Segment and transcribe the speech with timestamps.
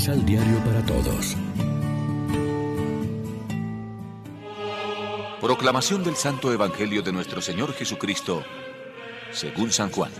[0.00, 1.36] Misal Diario para Todos.
[5.42, 8.42] Proclamación del Santo Evangelio de nuestro Señor Jesucristo,
[9.30, 10.10] según San Juan.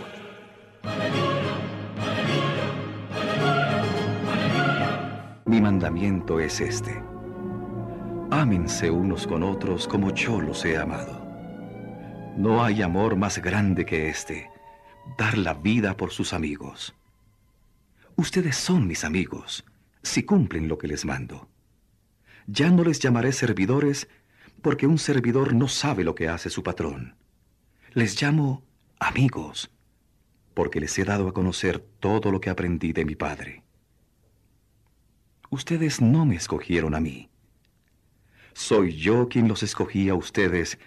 [5.45, 7.03] Mi mandamiento es este.
[8.29, 11.25] Ámense unos con otros como yo los he amado.
[12.37, 14.47] No hay amor más grande que este,
[15.17, 16.93] dar la vida por sus amigos.
[18.15, 19.65] Ustedes son mis amigos,
[20.03, 21.49] si cumplen lo que les mando.
[22.47, 24.07] Ya no les llamaré servidores,
[24.61, 27.15] porque un servidor no sabe lo que hace su patrón.
[27.93, 28.63] Les llamo
[28.99, 29.71] amigos,
[30.53, 33.63] porque les he dado a conocer todo lo que aprendí de mi Padre.
[35.49, 37.29] Ustedes no me escogieron a mí.
[38.53, 40.77] Soy yo quien los escogí a ustedes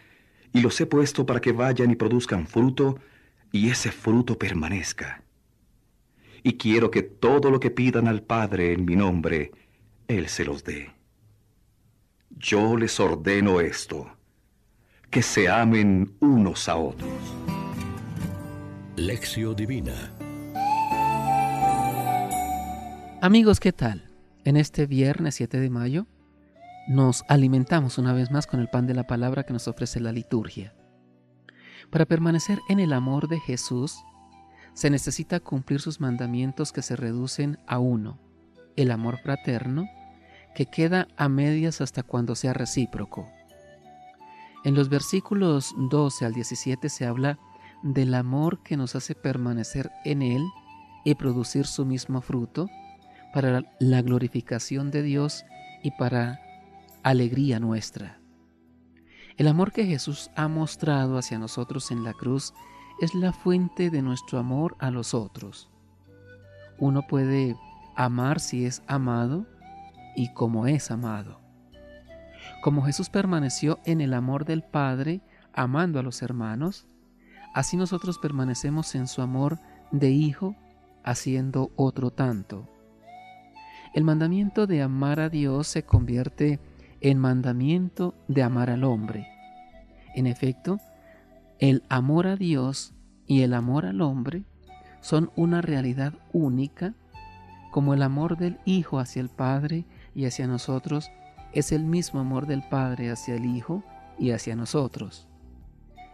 [0.52, 2.98] y los he puesto para que vayan y produzcan fruto
[3.52, 5.24] y ese fruto permanezca
[6.44, 9.50] y quiero que todo lo que pidan al Padre en mi nombre,
[10.06, 10.92] Él se los dé.
[12.28, 14.14] Yo les ordeno esto,
[15.10, 17.10] que se amen unos a otros.
[18.96, 20.12] Lección Divina
[23.22, 24.10] Amigos, ¿qué tal?
[24.44, 26.06] En este viernes 7 de mayo
[26.88, 30.12] nos alimentamos una vez más con el pan de la palabra que nos ofrece la
[30.12, 30.74] liturgia.
[31.90, 33.96] Para permanecer en el amor de Jesús,
[34.74, 38.18] se necesita cumplir sus mandamientos que se reducen a uno,
[38.76, 39.88] el amor fraterno,
[40.54, 43.28] que queda a medias hasta cuando sea recíproco.
[44.64, 47.38] En los versículos 12 al 17 se habla
[47.82, 50.42] del amor que nos hace permanecer en Él
[51.04, 52.68] y producir su mismo fruto
[53.32, 55.44] para la glorificación de Dios
[55.82, 56.40] y para
[57.02, 58.20] alegría nuestra.
[59.36, 62.54] El amor que Jesús ha mostrado hacia nosotros en la cruz
[63.00, 65.68] es la fuente de nuestro amor a los otros.
[66.78, 67.56] Uno puede
[67.94, 69.46] amar si es amado
[70.16, 71.40] y como es amado.
[72.62, 75.20] Como Jesús permaneció en el amor del Padre,
[75.52, 76.86] amando a los hermanos,
[77.52, 79.58] así nosotros permanecemos en su amor
[79.90, 80.56] de Hijo,
[81.04, 82.68] haciendo otro tanto.
[83.92, 86.58] El mandamiento de amar a Dios se convierte
[87.00, 89.28] en mandamiento de amar al hombre.
[90.14, 90.80] En efecto,
[91.70, 92.92] el amor a Dios
[93.26, 94.44] y el amor al hombre
[95.00, 96.92] son una realidad única,
[97.70, 101.10] como el amor del Hijo hacia el Padre y hacia nosotros
[101.54, 103.82] es el mismo amor del Padre hacia el Hijo
[104.18, 105.26] y hacia nosotros.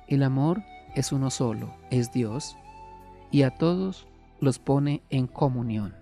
[0.07, 0.63] El amor
[0.95, 2.57] es uno solo, es Dios,
[3.33, 4.07] y a todos
[4.39, 5.97] los pone en comunión.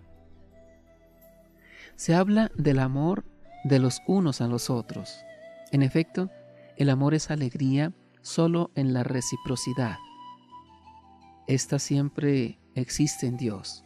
[1.96, 3.24] Se habla del amor
[3.64, 5.24] de los unos a los otros.
[5.72, 6.28] En efecto,
[6.76, 7.94] el amor es alegría,
[8.28, 9.96] solo en la reciprocidad.
[11.46, 13.84] Esta siempre existe en Dios.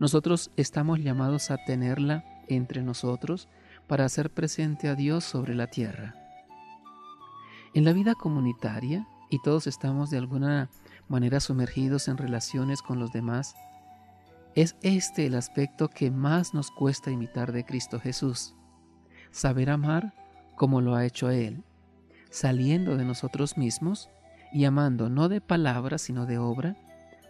[0.00, 3.46] Nosotros estamos llamados a tenerla entre nosotros
[3.86, 6.14] para hacer presente a Dios sobre la tierra.
[7.74, 10.70] En la vida comunitaria, y todos estamos de alguna
[11.06, 13.54] manera sumergidos en relaciones con los demás,
[14.54, 18.54] es este el aspecto que más nos cuesta imitar de Cristo Jesús,
[19.30, 20.14] saber amar
[20.56, 21.64] como lo ha hecho Él,
[22.30, 24.10] saliendo de nosotros mismos
[24.52, 26.76] y amando no de palabra, sino de obra,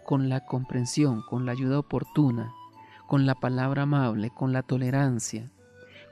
[0.05, 2.53] con la comprensión, con la ayuda oportuna,
[3.07, 5.51] con la palabra amable, con la tolerancia,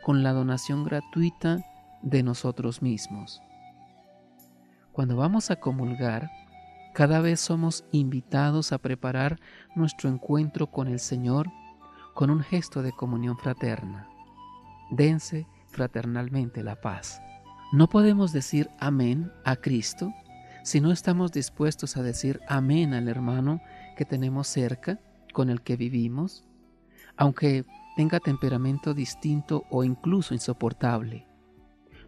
[0.02, 1.64] con la donación gratuita
[2.02, 3.40] de nosotros mismos.
[4.92, 6.30] Cuando vamos a comulgar,
[6.94, 9.38] cada vez somos invitados a preparar
[9.74, 11.50] nuestro encuentro con el Señor
[12.14, 14.08] con un gesto de comunión fraterna.
[14.90, 17.20] Dense fraternalmente la paz.
[17.72, 20.14] No podemos decir amén a Cristo
[20.62, 23.60] si no estamos dispuestos a decir amén al hermano
[23.96, 25.00] que tenemos cerca,
[25.32, 26.44] con el que vivimos,
[27.16, 27.64] aunque
[27.96, 31.26] tenga temperamento distinto o incluso insoportable.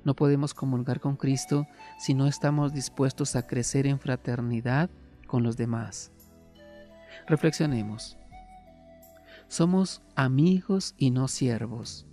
[0.05, 1.67] No podemos comulgar con Cristo
[1.99, 4.91] si no estamos dispuestos a crecer en fraternidad
[5.27, 6.13] con los demás.
[7.27, 8.17] Reflexionemos.
[9.49, 12.07] Somos amigos y no siervos.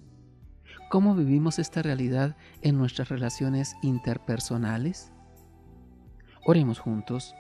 [0.95, 5.12] ¿Cómo vivimos esta realidad en nuestras relaciones interpersonales?
[6.45, 7.36] Oremos juntos.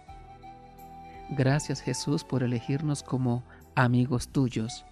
[1.29, 4.83] Gracias Jesús por elegirnos como amigos tuyos.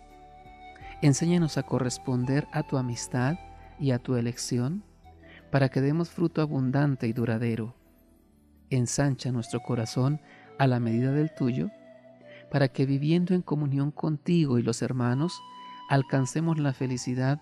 [1.01, 3.35] Enséñanos a corresponder a tu amistad
[3.81, 4.85] y a tu elección
[5.51, 7.75] para que demos fruto abundante y duradero.
[8.69, 10.21] Ensancha nuestro corazón
[10.57, 11.69] a la medida del tuyo,
[12.49, 15.37] para que viviendo en comunión contigo y los hermanos,
[15.89, 17.41] alcancemos la felicidad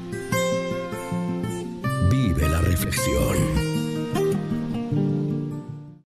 [2.91, 3.70] Reflexión.